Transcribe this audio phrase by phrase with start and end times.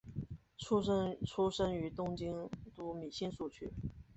[0.57, 3.71] 出身于东京都新宿区。